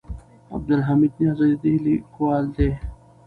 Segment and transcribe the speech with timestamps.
[0.55, 2.69] عبدالحمید نیازی د دې لیکوال دی.